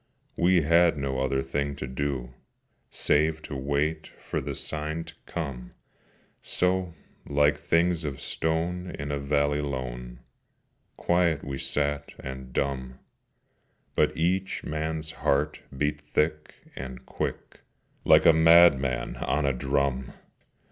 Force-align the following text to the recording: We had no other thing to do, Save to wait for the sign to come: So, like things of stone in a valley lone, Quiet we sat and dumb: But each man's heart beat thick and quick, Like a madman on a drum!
We 0.35 0.63
had 0.63 0.97
no 0.97 1.19
other 1.19 1.43
thing 1.43 1.75
to 1.75 1.85
do, 1.85 2.33
Save 2.89 3.43
to 3.43 3.55
wait 3.55 4.07
for 4.17 4.41
the 4.41 4.55
sign 4.55 5.03
to 5.03 5.13
come: 5.27 5.73
So, 6.41 6.95
like 7.27 7.55
things 7.55 8.03
of 8.03 8.19
stone 8.19 8.89
in 8.97 9.11
a 9.11 9.19
valley 9.19 9.61
lone, 9.61 10.21
Quiet 10.97 11.43
we 11.43 11.59
sat 11.59 12.15
and 12.17 12.51
dumb: 12.51 12.97
But 13.93 14.17
each 14.17 14.63
man's 14.63 15.11
heart 15.11 15.61
beat 15.77 16.01
thick 16.01 16.55
and 16.75 17.05
quick, 17.05 17.59
Like 18.03 18.25
a 18.25 18.33
madman 18.33 19.17
on 19.17 19.45
a 19.45 19.53
drum! 19.53 20.13